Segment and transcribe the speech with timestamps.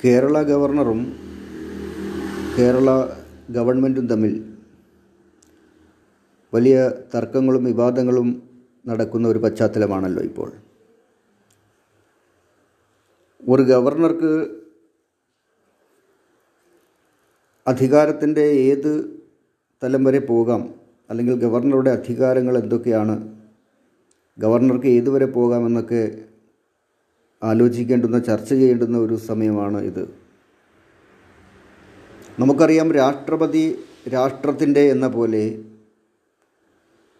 [0.00, 1.00] കേരള ഗവർണറും
[2.56, 2.90] കേരള
[3.50, 4.34] ഗവൺമെന്റും തമ്മിൽ
[6.52, 6.76] വലിയ
[7.14, 8.28] തർക്കങ്ങളും വിവാദങ്ങളും
[8.84, 10.50] നടക്കുന്ന ഒരു പശ്ചാത്തലമാണല്ലോ ഇപ്പോൾ.
[13.42, 14.30] ഒരു ഗവർണർക്ക്
[17.66, 18.92] അധികാരത്തിന്റെ ഏത്
[19.82, 20.62] തലം വരെ പോകാം
[21.10, 23.14] അല്ലെങ്കിൽ ഗവർണറുടെ അധികാരങ്ങൾ എന്തൊക്കെയാണ്
[24.38, 26.02] ഗവർണർക്ക് ഏതുവരെ പോകാമെന്നൊക്കെ
[27.42, 30.08] ആലോചിക്കേണ്ടുന്ന ചർച്ച ചെയ്യേണ്ടുന്ന ഒരു സമയമാണ് ഇത്.
[32.38, 33.78] നമുക്കറിയാം രാഷ്ട്രപതി
[34.12, 35.62] രാഷ്ട്രത്തിന്റെ എന്ന പോലെ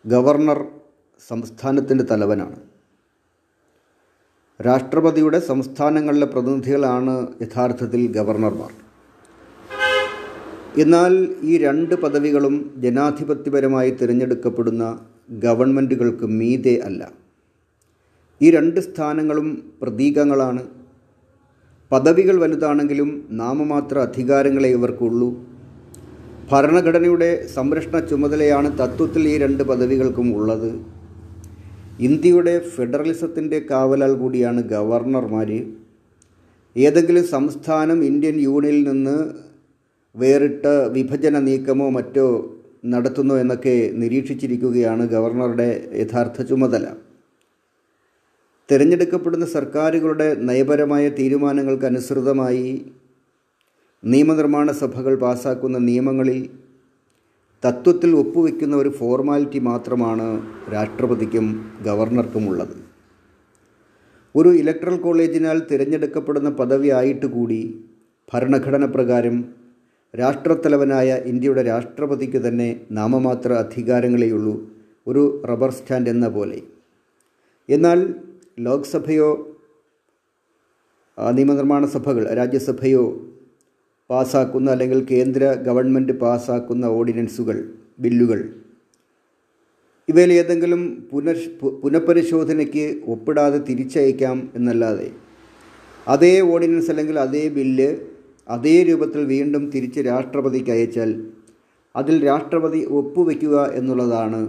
[0.07, 0.67] ഗവർണർ
[1.29, 2.57] സംസ്ഥാനത്തിന്റെ തലവനാണ്.
[4.67, 8.73] രാഷ്ട്രപതിയുടെ സംസ്ഥാനങ്ങളിലെ പ്രതിനിധികളാണ് യഥാർത്ഥത്തിൽ ഗവർണർമാർ.
[10.81, 17.28] എന്നാൽ ഈ രണ്ട് പദവികളും ജനാധിപത്യപരമായി തിരഞ്ഞെടുക്കപ്പെടുന്ന ഗവൺമെന്റുകൾക്ക് മീതെ അല്ല.
[18.41, 19.49] ഈ രണ്ട് സ്ഥാനങ്ങളും
[19.83, 20.63] പ്രതീകങ്ങളാണ്.
[21.93, 25.29] പദവികൾ വലുതാണെങ്കിലും നാമമാത്ര അധികാരങ്ങളെ ഇവർക്കുള്ളൂ.
[26.51, 30.71] ഭരണഘടനയുടെ സംരക്ഷണ ചുമതലയാണ് തത്വത്തിൽ ഈ രണ്ട് പദവികൾക്കും ഉള്ളത്.
[32.01, 35.51] ഇന്ത്യയുടെ ഫെഡറലിസത്തിന്റെ കാവലാൽ കൂടിയാണ് ഗവർണർമാർ
[36.77, 39.17] ഏതെങ്കിലും സംസ്ഥാനം ഇന്ത്യൻ യൂണിയനിൽ നിന്ന്
[40.15, 42.27] വേറിട്ട വിഭജന നീക്കമോ മറ്റോ
[42.85, 45.69] നടത്തുന്നു എന്നൊക്കെ നിരീക്ഷിച്ചിരിക്കുകയാണ് ഗവർണറുടെ
[46.03, 46.87] യഥാർത്ഥ ചുമതല.
[48.71, 52.87] തിരഞ്ഞെടുക്കപ്പെടുന്ന സർക്കാരുകളുടെ നയപരമായ തീരുമാനങ്ങൾക്കനുസൃതമായി
[54.03, 56.41] നിയമനിർമ്മാണ സഭകൾ പാസാക്കുന്ന നിയമങ്ങളിൽ
[57.65, 60.27] തത്വത്തിൽ ഒപ്പുവെക്കുന്ന ഒരു ഫോർമാലിറ്റി മാത്രമാണ്
[60.73, 61.47] രാഷ്ട്രപതിക്കും
[61.83, 62.77] ഗവർണർക്കുമുള്ളത്.
[64.35, 67.61] ഒരു ഇലക്ട്രൽ കോളേജിനാൽ തിരഞ്ഞെടുക്കപ്പെടുന്ന പദവി ആയിട്ട് കൂടി
[68.33, 69.37] ഭരണഘടന പ്രകാരം
[70.15, 74.55] രാഷ്ട്രത്തലവനായ ഇന്ത്യയുടെ രാഷ്ട്രപതിക്ക് തന്നെ നാമമാത്ര അധികാരങ്ങളെയുള്ളൂ
[75.07, 76.59] ഒരു റബ്ബർ സ്റ്റാൻഡ് എന്ന പോലെ.
[77.69, 77.99] എന്നാൽ
[78.59, 79.31] ലോക്സഭയോ
[81.19, 83.05] നിയമനിർമ്മാണ സഭകൾ രാജ്യസഭയോ
[84.11, 87.57] പാസാക്കുന്ന അല്ലെങ്കിൽ കേന്ദ്ര ഗവൺമെന്റ് പാസാക്കുന്ന ഓർഡിനൻസുകൾ
[87.99, 88.41] ബില്ലുകൾ
[90.09, 90.83] ഇവയിൽ ഏതെങ്കിലും
[91.13, 91.41] പുനഃ
[91.83, 95.09] പുനഃപരിശോധനയ്ക്ക് ഒപ്പിടാതെ തിരിച്ചയക്കാം എന്നല്ലാതെ
[96.07, 97.91] അതേ ഓർഡിനൻസ് അല്ലെങ്കിൽ അതേ ബില്ല്
[98.49, 101.11] അതേ രൂപത്തിൽ വീണ്ടും തിരിച്ച് രാഷ്ട്രപതിക്ക് അയച്ചാൽ
[101.95, 104.41] അതിൽ രാഷ്ട്രപതി ഒപ്പുവെക്കുക എന്നുള്ളതാണ്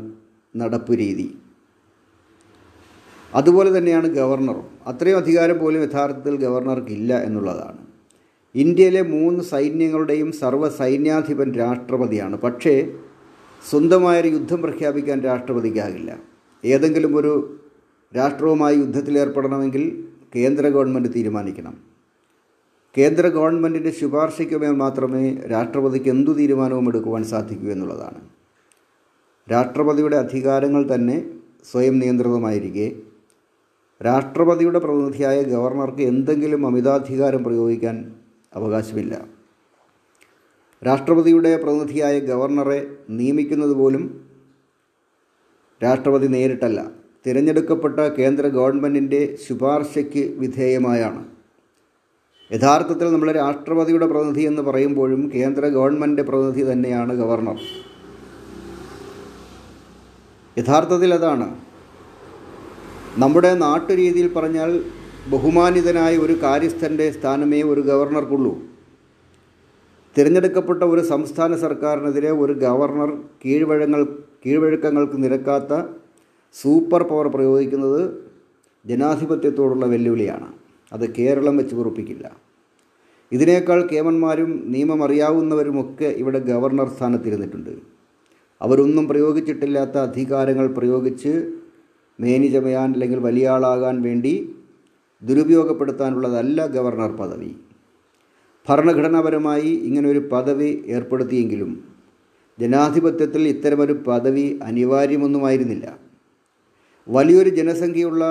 [0.55, 1.27] നടപ്പു രീതി
[3.35, 4.67] അതുപോലെ തന്നെയാണ് ഗവർണറും.
[4.87, 7.77] അത്രയും അധികാരം പോലും യഥാർത്ഥത്തിൽ ഗവർണർക്കില്ല എന്നുള്ളതാണ്.
[8.55, 12.37] ഇന്ത്യയിലെ മൂന്ന് സൈന്യങ്ങളുടെയും സർവ സൈന്യാധിപൻ രാഷ്ട്രപതിയാണ്.
[12.37, 12.91] പക്ഷേ
[13.69, 16.19] സ്വന്തമായൊരു യുദ്ധം പ്രഖ്യാപിക്കാൻ രാഷ്ട്രപതിക്കാകില്ല.
[16.65, 17.59] ഏതെങ്കിലും ഒരു
[18.15, 21.77] രാഷ്ട്രവുമായി യുദ്ധത്തിലേർപ്പെടണമെങ്കിൽ കേന്ദ്ര ഗവൺമെന്റ് തീരുമാനിക്കണം.
[22.97, 28.21] കേന്ദ്ര ഗവൺമെന്റിന്റെ ശുപാർശയ്ക്കുമേൽ മാത്രമേ രാഷ്ട്രപതിക്ക് എന്തു തീരുമാനവും എടുക്കുവാൻ സാധിക്കൂ എന്നുള്ളതാണ്.
[29.51, 31.25] രാഷ്ട്രപതിയുടെ അധികാരങ്ങൾ തന്നെ
[31.71, 33.08] സ്വയം നിയന്ത്രിതമായിരിക്കെ
[34.05, 37.95] രാഷ്ട്രപതിയുടെ പ്രതിനിധിയായ ഗവർണർക്ക് എന്തെങ്കിലും അമിതാധികാരം പ്രയോഗിക്കാൻ
[38.55, 39.13] അവകാശമില്ല.
[40.85, 44.03] രാഷ്ട്രപതിയുടെ പ്രതിനിധിയായ ഗവർണറെ നിയമിക്കുന്നത് പോലും
[45.83, 46.79] രാഷ്ട്രപതി നേരിട്ടല്ല.
[47.25, 51.21] തിരഞ്ഞെടുക്കപ്പെട്ട കേന്ദ്ര ഗവൺമെന്റിന്റെ ശുപാർശയ്ക്ക് വിധേയമായാണ്.
[52.51, 57.59] യഥാർത്ഥത്തിൽ നമ്മൾ രാഷ്ട്രപതിയുടെ പ്രതിനിധി എന്ന് പറയുമ്പോഴും കേന്ദ്ര ഗവൺമെന്റ് പ്രതിനിധി തന്നെയാണ് ഗവർണർ.
[60.57, 61.68] യഥാർത്ഥത്തിൽ അതാണ്.
[63.17, 64.83] നമ്മുടെ നാട്ടുരീതിയിൽ പറഞ്ഞാൽ
[65.29, 68.61] ബഹുമാനിതനായ ഒരു കാര്യസ്ഥന്റെ സ്ഥാനമേ ഒരു ഗവർണർക്കുള്ളൂ.
[70.17, 74.03] തിരഞ്ഞെടുക്കപ്പെട്ട ഒരു സംസ്ഥാന സർക്കാരിനെതിരെ ഒരു ഗവർണർ കീഴ്വഴങ്ങൾ
[74.45, 75.83] കീഴ്വഴക്കങ്ങൾക്ക് നിരക്കാത്ത
[76.53, 78.13] സൂപ്പർ പവർ പ്രയോഗിക്കുന്നത്
[78.87, 80.47] ജനാധിപത്യത്തോടുള്ള വെല്ലുവിളിയാണ്.
[80.93, 82.31] അത് കേരളം വെച്ച് പൊറുപ്പിക്കില്ല
[83.31, 87.69] ഇതിനേക്കാൾ കേമന്മാരും നിയമം അറിയാവുന്നവരുമൊക്കെ ഇവിടെ ഗവർണർ സ്ഥാനത്തിരുന്നിട്ടുണ്ട്.
[88.61, 91.58] അവരൊന്നും പ്രയോഗിച്ചിട്ടില്ലാത്ത അധികാരങ്ങൾ പ്രയോഗിച്ച്
[92.19, 94.55] മേനി ചമയാൻ അല്ലെങ്കിൽ വലിയ ആളാകാൻ വേണ്ടി
[95.23, 97.55] ദുരുപയോഗപ്പെടുത്താനുള്ളതല്ല ഗവർണർ പദവി.
[98.69, 101.83] ഭരണഘടനാപരമായി ഇങ്ങനൊരു പദവി ഏർപ്പെടുത്തിയെങ്കിലും
[102.59, 105.97] ജനാധിപത്യത്തിൽ ഇത്തരമൊരു പദവി അനിവാര്യമൊന്നുമായിരുന്നില്ല.
[107.07, 108.23] വലിയൊരു ജനസംഖ്യയുള്ള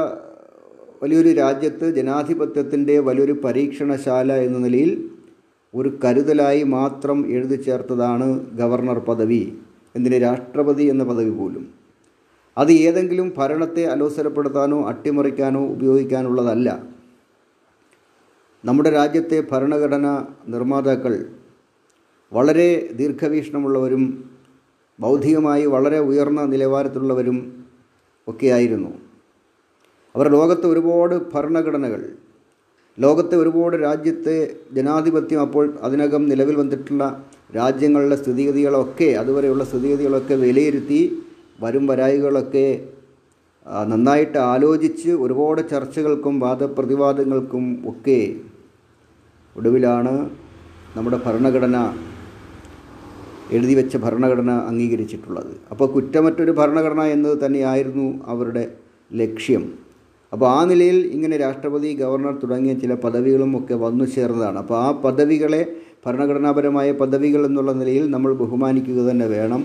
[1.03, 5.11] വലിയൊരു രാജ്യത്ത് ജനാധിപത്യത്തിന്റെ വലിയൊരു പരീക്ഷണശാല എന്ന നിലയിൽ
[5.75, 9.53] ഒരു കരുതലായി മാത്രം എഴുതി ചേർത്തതാണ് ഗവർണർ പദവി.
[9.97, 11.88] എന്തിന് രാഷ്ട്രപതി എന്ന പദവി പോലും.
[12.59, 16.69] അത് ഏതെങ്കിലും ഭരണത്തെ അലോസരപ്പെടുത്താനോ അട്ടിമറിക്കാനോ ഉപയോഗിക്കാനുള്ളതല്ല.
[18.65, 20.07] നമ്മുടെ രാജ്യത്തെ ഭരണഘടന
[20.49, 21.27] നിർമ്മാതാക്കൾ
[22.33, 24.03] വളരെ ദീർഘവീക്ഷണമുള്ളവരും
[25.01, 27.67] ബൗദ്ധികമായി വളരെ ഉയർന്ന നിലവാരത്തിലുള്ളവരും
[28.29, 28.91] ഒക്കെയായിരുന്നു.
[30.17, 32.03] അവർ ലോകത്തെ ഒരുപാട് ഭരണഘടനകൾ
[32.99, 34.37] ലോകത്തെ ഒരുപാട് രാജ്യത്തെ
[34.73, 37.25] ജനാധിപത്യം അപ്പോൾ അതിനകം നിലവിൽ വന്നിട്ടുള്ള
[37.57, 41.01] രാജ്യങ്ങളുടെ സ്ഥിതിഗതികളൊക്കെ അതുവരെയുള്ള സ്ഥിതിഗതികളൊക്കെ വിലയിരുത്തി
[41.63, 42.69] വരും വരായികളൊക്കെ
[43.91, 48.21] നന്നായിട്ട് ആലോചിച്ച് ഒരുപാട് ചർച്ചകൾക്കും വാദപ്രതിവാദങ്ങൾക്കും ഒക്കെ
[49.57, 50.13] ഒടുവിലാണ്
[50.97, 51.77] നമ്മുടെ ഭരണഘടന
[53.57, 55.53] എഴുതി വെച്ച ഭരണഘടന അംഗീകരിച്ചിട്ടുള്ളത്.
[55.71, 58.65] അപ്പോൾ കുറ്റമറ്റൊരു ഭരണഘടന എന്നത് തന്നെയായിരുന്നു അവരുടെ
[59.21, 59.63] ലക്ഷ്യം.
[60.33, 64.59] അപ്പോൾ ആ നിലയിൽ ഇങ്ങനെ രാഷ്ട്രപതി ഗവർണർ തുടങ്ങിയ ചില പദവികളും ഒക്കെ വന്നു ചേർന്നതാണ്.
[64.63, 65.63] അപ്പോൾ ആ പദവികളെ
[66.07, 69.63] ഭരണഘടനാപരമായ പദവികൾ എന്നുള്ള നിലയിൽ നമ്മൾ ബഹുമാനിക്കുക തന്നെ വേണം.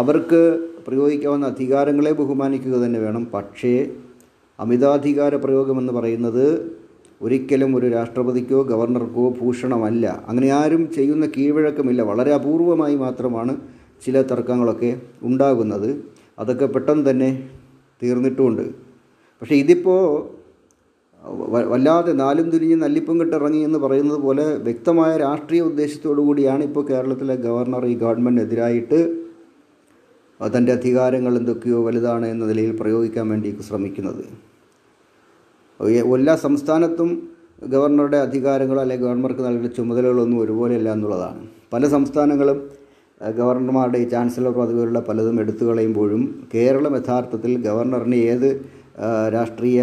[0.00, 3.24] അവർക്ക് പ്രയോഗിക്കാവുന്ന അധികാരങ്ങളെ ബഹുമാനിക്കുക തന്നെ വേണം.
[3.34, 3.90] പക്ഷേ
[4.58, 6.78] അമിതാധികാര പ്രയോഗമെന്ന് പറയുന്നത്
[7.22, 10.24] ഒരിക്കലും ഒരു രാഷ്ട്രപതിക്കോ ഗവർണർക്കോ ഭൂഷണമല്ല.
[10.28, 12.02] അങ്ങനെ ആരും ചെയ്യുന്ന കീഴ്വഴക്കമില്ല.
[12.02, 13.56] വളരെ അപൂർവമായി മാത്രമാണ്
[14.04, 16.02] ചില തർക്കങ്ങളൊക്കെ ഉണ്ടാകുന്നത്.
[16.38, 17.48] അതൊക്കെ പെട്ടെന്ന് തന്നെ
[18.02, 18.62] തീർന്നിട്ടുമുണ്ട്
[19.40, 20.38] പക്ഷേ ഇതിപ്പോൾ
[21.48, 27.86] വല്ലാതെ നാലും തിരിഞ്ഞ് നല്ലിപ്പം കെട്ടിറങ്ങി എന്ന് പറയുന്നത് പോലെ വ്യക്തമായ രാഷ്ട്രീയ ഉദ്ദേശത്തോടു കൂടിയാണ് ഇപ്പോൾ കേരളത്തിലെ ഗവർണർ
[27.86, 29.27] ഈ ഗവൺമെന്റിനെതിരായിട്ട്
[30.54, 34.24] തന്റെ അധികാരങ്ങൾ എന്തൊക്കെയോ വലുതാണ് എന്ന നിലയിൽ പ്രയോഗിക്കാൻ വേണ്ടി ശ്രമിക്കുന്നത്.
[36.18, 37.10] എല്ലാ സംസ്ഥാനത്തും
[37.72, 41.40] ഗവർണറുടെ അധികാരങ്ങളോ അല്ലെങ്കിൽ ഗവർണർക്ക് നൽകുന്ന ചുമതലകളൊന്നും ഒരുപോലെയല്ല എന്നുള്ളതാണ്.
[41.72, 42.58] പല സംസ്ഥാനങ്ങളും
[43.20, 46.22] ഗവർണർമാരുടെ ചാൻസലർ പദവികളുടെ പലതും എടുത്തു കളയുമ്പോഴും
[46.54, 48.48] കേരളം യഥാർത്ഥത്തിൽ ഗവർണറിന് ഏത്
[49.36, 49.80] രാഷ്ട്രീയ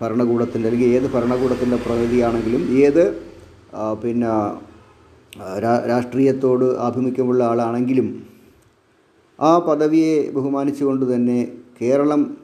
[0.00, 3.04] ഭരണകൂടത്തിന്റെ അല്ലെങ്കിൽ ഏത് ഭരണകൂടത്തിന്റെ പ്രതിനിധിയാണെങ്കിലും ഏത്
[4.02, 4.32] പിന്നെ
[5.92, 8.08] രാഷ്ട്രീയത്തോട് ആഭിമുഖ്യമുള്ള ആളാണെങ്കിലും
[9.38, 11.38] ആ പദവിയെ ബഹുമാനിച്ചുകൊണ്ട് തന്നെ
[11.80, 12.36] കേരളം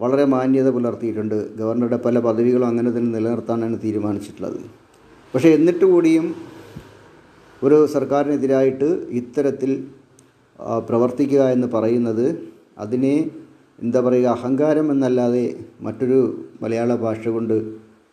[0.00, 1.56] വളരെ മാന്യത പുലർത്തിയിട്ടുണ്ട്.
[1.58, 4.60] ഗവർണറുടെ പല പദവികളും അങ്ങനെ തന്നെ നിലനിർത്താനാണ് തീരുമാനിച്ചിട്ടുള്ളത്.
[5.34, 6.26] പക്ഷേ എന്നിട്ട് കൂടിയും
[7.62, 8.88] ഒരു സർക്കാരിനെതിരായിട്ട്
[9.20, 9.88] ഇത്തരത്തിൽ
[10.88, 12.26] പ്രവർത്തിക്കുക എന്ന് പറയുന്നത്
[12.78, 13.30] അതിനെ
[13.78, 15.44] എന്താ പറയുക അഹങ്കാരം എന്നല്ലാതെ
[15.80, 16.18] മറ്റൊരു
[16.62, 17.56] മലയാള ഭാഷ കൊണ്ട്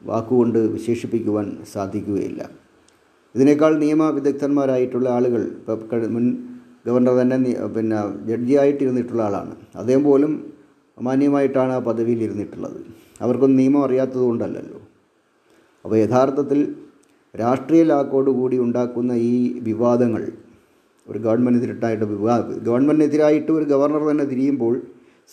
[0.03, 2.41] വാക്കുകൊണ്ട് വിശേഷിപ്പിക്കുവാൻ സാധിക്കുകയില്ല.
[3.35, 6.25] ഇതിനേക്കാൾ നിയമ വിദഗ്ധന്മാരായിട്ടുള്ള ആളുകൾ ഇപ്പോൾ മുൻ
[6.85, 7.99] ഗവർണർ തന്നെ പിന്നെ
[8.29, 9.53] ജഡ്ജിയായിട്ടിരുന്നിട്ടുള്ള ആളാണ്.
[9.75, 10.31] അദ്ദേഹം പോലും
[11.01, 12.79] മാന്യമായിട്ടാണ് ആ പദവിയിൽ ഇരുന്നിട്ടുള്ളത്
[13.21, 14.79] അവർക്കൊന്നും നിയമം അറിയാത്തത് കൊണ്ടല്ലല്ലോ.
[15.85, 16.59] അപ്പോൾ യഥാർത്ഥത്തിൽ
[17.35, 20.23] രാഷ്ട്രീയ ലാക്കോട് കൂടി ഉണ്ടാക്കുന്ന ഈ വിവാദങ്ങൾ
[21.07, 24.81] ഒരു ഗവൺമെന്റിനെതിരായിട്ട് വിവാ ഗവൺമെന്റിനെതിരായിട്ട് ഒരു ഗവർണർ തന്നെ തിരിയുമ്പോൾ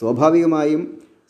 [0.01, 0.83] സ്വാഭാവികമായും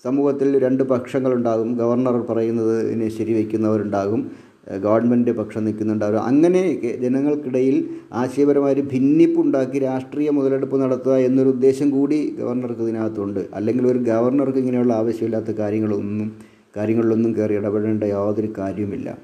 [0.05, 1.69] സമൂഹത്തിൽ രണ്ട് പക്ഷങ്ങളുണ്ടാകും.
[1.75, 4.20] ഗവർണർ പറയുന്നതിനെ ശരിവയ്ക്കുന്നവരുണ്ടാകും
[4.67, 6.62] ഗവൺമെന്റ് പക്ഷം നിൽക്കുന്നുണ്ടാവുക അങ്ങനെ
[7.05, 7.77] ജനങ്ങൾക്കിടയിൽ
[8.12, 13.41] ആശയപരമായ ഒരു ഭിന്നിപ്പുണ്ടാക്കി രാഷ്ട്രീയ മുതലെടുപ്പ് നടത്തുക എന്നൊരു ഉദ്ദേശം കൂടി ഗവർണർക്ക് ഇതിനകത്തുണ്ട്.
[13.55, 16.33] അല്ലെങ്കിൽ ഒരു ഗവർണർക്ക് ഇങ്ങനെയുള്ള ആവശ്യമില്ലാത്ത കാര്യങ്ങളൊന്നും
[16.77, 19.17] കാര്യങ്ങളിലൊന്നും കയറി ഇടപെടേണ്ട യാതൊരു കാര്യവുമില്ല.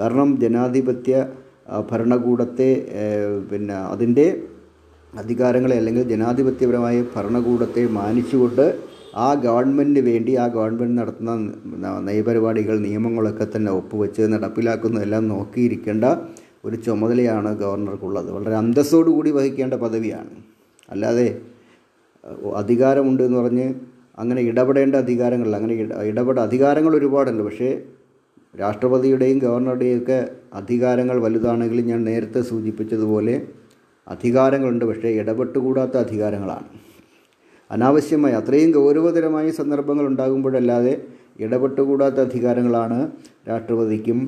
[0.00, 1.26] കാരണം ജനാധിപത്യ
[1.90, 2.70] ഭരണകൂടത്തെ
[3.50, 4.42] പിന്നെ അതിന്റെ
[5.12, 11.32] അധികാരങ്ങളെ അല്ലെങ്കിൽ ജനാധിപത്യപരമായ ഭരണകൂടത്തെ മാനിച്ചുകൊണ്ട് ആ ഗവൺമെന്റിന് വേണ്ടി ആ ഗവൺമെന്റ് നടത്തുന്ന
[12.00, 16.04] നയപരിപാടികൾ നിയമങ്ങളൊക്കെ തന്നെ ഒപ്പുവെച്ച് നടപ്പിലാക്കുന്നതെല്ലാം നോക്കിയിരിക്കേണ്ട
[16.64, 18.30] ഒരു ചുമതലയാണ് ഗവർണർക്കുള്ളത്.
[18.30, 20.30] വളരെ അന്തസ്സോടു കൂടി വഹിക്കേണ്ട പദവിയാണ്.
[20.90, 21.40] അല്ലാതെ
[22.56, 23.74] അധികാരമുണ്ട് എന്ന് പറഞ്ഞ്
[24.18, 27.42] അങ്ങനെ ഇടപെടേണ്ട അധികാരങ്ങൾ അങ്ങനെ ഇടപെട അധികാരങ്ങൾ ഒരുപാടുണ്ട്.
[27.42, 27.82] പക്ഷേ
[28.60, 33.42] രാഷ്ട്രപതിയുടെയും ഗവർണറുടെയൊക്കെ അധികാരങ്ങൾ വലുതാണെങ്കിലും ഞാൻ നേരത്തെ സൂചിപ്പിച്ചതുപോലെ
[34.08, 34.84] അധികാരങ്ങളുണ്ട്.
[34.84, 36.89] പക്ഷേ ഇടപെട്ടുകൂടാത്ത അധികാരങ്ങളാണ്.
[37.70, 40.94] അനാവശ്യമായി അത്രയും ഗൗരവതരമായ സന്ദർഭങ്ങൾ ഉണ്ടാകുമ്പോഴല്ലാതെ
[41.44, 42.98] ഇടപെട്ടുകൂടാത്ത അധികാരങ്ങളാണ്
[43.48, 44.18] രാഷ്ട്രപതിക്കും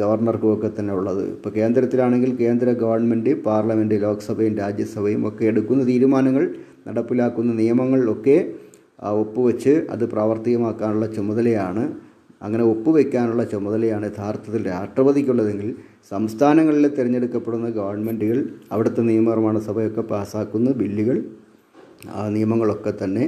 [0.00, 1.24] ഗവർണർക്കും ഒക്കെ തന്നെ ഉള്ളത്.
[1.32, 6.46] ഇപ്പോൾ കേന്ദ്രത്തിലാണെങ്കിൽ കേന്ദ്ര ഗവൺമെന്റ് പാർലമെന്റ് ലോക്സഭയും രാജ്യസഭയും ഒക്കെ എടുക്കുന്ന തീരുമാനങ്ങൾ
[6.88, 8.38] നടപ്പിലാക്കുന്ന നിയമങ്ങളിലൊക്കെ
[9.18, 11.84] ഒപ്പുവെച്ച് അത് പ്രാവർത്തികമാക്കാനുള്ള ചുമതലയാണ്
[12.42, 15.68] അങ്ങനെ ഒപ്പുവെക്കാനുള്ള ചുമതലയാണ് യഥാർത്ഥത്തിൽ രാഷ്ട്രപതിക്കുള്ളതെങ്കിൽ
[16.10, 18.38] സംസ്ഥാനങ്ങളിൽ തിരഞ്ഞെടുക്കപ്പെടുന്ന ഗവൺമെന്റുകൾ
[18.72, 21.18] അവിടുത്തെ നിയമനിർമ്മാണ സഭയൊക്കെ പാസ്സാക്കുന്ന ബില്ലുകൾ
[22.14, 23.24] ആ നിയമങ്ങളൊക്കെ തന്നെ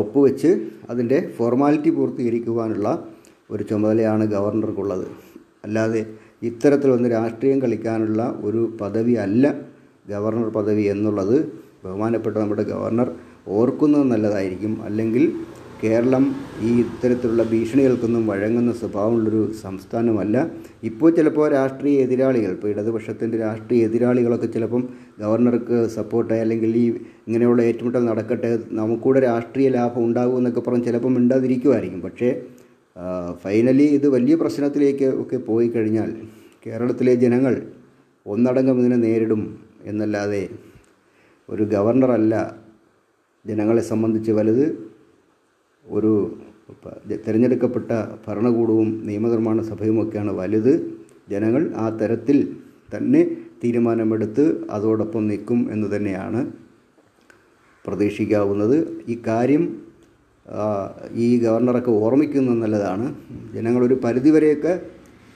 [0.00, 0.50] ഒപ്പുവെച്ച്
[0.90, 2.88] അതിന്റെ ഫോർമാലിറ്റി പൂർത്തീകരിക്കുവാനുള്ള
[3.50, 5.06] ഒരു ചുമതലയാണ് ഗവർണർക്കുള്ളത്.
[5.64, 6.00] അല്ലാതെ
[6.42, 9.44] ഇത്തരത്തിലൊന്ന് രാഷ്ട്രീയം കളിക്കാനുള്ള ഒരു പദവി അല്ല
[10.08, 11.36] ഗവർണർ പദവി എന്നുള്ളത്
[11.84, 13.08] ബഹുമാനപ്പെട്ട നമ്മുടെ ഗവർണർ
[13.48, 14.72] ഓർക്കുന്നത് നല്ലതായിരിക്കും.
[14.82, 15.24] അല്ലെങ്കിൽ
[15.82, 16.24] കേരളം
[16.62, 20.36] ഈ ഇത്തരത്തിലുള്ള ഭീഷണികൾക്കൊന്നും വഴങ്ങുന്ന സ്വഭാവമുള്ളൊരു സംസ്ഥാനമല്ല.
[20.88, 24.82] ഇപ്പോൾ ചിലപ്പോൾ രാഷ്ട്രീയ എതിരാളികൾ ഇപ്പോൾ ഇടതുപക്ഷത്തിന്റെ രാഷ്ട്രീയ എതിരാളികളൊക്കെ ചിലപ്പം
[25.20, 26.86] ഗവർണർക്ക് സപ്പോർട്ടായി അല്ലെങ്കിൽ ഈ
[27.26, 32.00] ഇങ്ങനെയുള്ള ഏറ്റുമുട്ടൽ നടക്കട്ടെ നമുക്കൂടെ രാഷ്ട്രീയ ലാഭം ഉണ്ടാകും എന്നൊക്കെ പറഞ്ഞ് ചിലപ്പം മിണ്ടാതിരിക്കുമായിരിക്കും.
[32.00, 32.30] പക്ഷേ
[33.42, 36.10] ഫൈനലി ഇത് വലിയ പ്രശ്നത്തിലേക്ക് ഒക്കെ പോയി കഴിഞ്ഞാൽ
[36.66, 37.54] കേരളത്തിലെ ജനങ്ങൾ
[38.26, 40.48] ഒന്നടങ്കം ഇതിനെ നേരിടും എന്നല്ലാതെ
[41.50, 42.34] ഒരു ഗവർണറല്ല
[43.46, 44.66] ജനങ്ങളെ സംബന്ധിച്ച് വലുത്.
[45.86, 46.12] ഒരു
[47.26, 47.90] തിരഞ്ഞെടുക്കപ്പെട്ട
[48.26, 50.74] ഭരണകൂടവും നിയമനിർമ്മാണ സഭയുമൊക്കെയാണ് വലുത്.
[51.30, 52.56] ജനങ്ങൾ ആ തരത്തിൽ
[52.94, 53.22] തന്നെ
[53.64, 56.40] തീരുമാനമെടുത്ത് അതോടൊപ്പം നിൽക്കും എന്ന് തന്നെയാണ്
[57.86, 58.76] പ്രതീക്ഷിക്കാവുന്നത്.
[59.26, 59.64] കാര്യം
[61.14, 63.14] ഈ ഗവർണറൊക്കെ ഓർമ്മിക്കുന്നത് നല്ലതാണ്.
[63.54, 64.80] ജനങ്ങളൊരു പരിധിവരെയൊക്കെ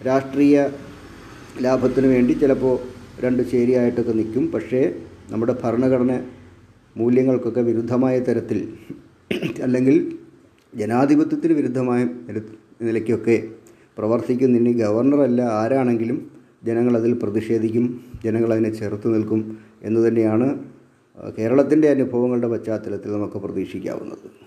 [0.07, 0.71] രാഷ്ട്രീയ
[1.65, 2.79] ലാഭത്തിന് വേണ്ടി ചിലപ്പോൾ
[3.25, 4.47] രണ്ട് ചേരിയായിട്ടൊക്കെ നിൽക്കും.
[4.47, 4.81] പക്ഷേ
[5.31, 6.13] നമ്മുടെ ഭരണഘടന
[6.97, 8.59] മൂല്യങ്ങൾക്കൊക്കെ വിരുദ്ധമായ തരത്തിൽ
[9.63, 10.19] അല്ലെങ്കിൽ
[10.73, 12.01] ജനാധിപത്യത്തിന് വിരുദ്ധമായ
[12.83, 13.37] നിലയ്ക്കൊക്കെ
[13.99, 16.19] പ്രവർത്തിക്കുന്ന ഇനി ഗവർണറല്ല ആരാണെങ്കിലും
[16.65, 17.85] ജനങ്ങളതിൽ പ്രതിഷേധിക്കും
[18.25, 19.41] ജനങ്ങളതിനെ ചെറുത്തു നിൽക്കും
[19.83, 20.49] എന്ന് തന്നെയാണ്
[21.39, 24.46] കേരളത്തിന്റെ അനുഭവങ്ങളുടെ പശ്ചാത്തലത്തിൽ നമുക്ക് പ്രതീക്ഷിക്കാവുന്നത്.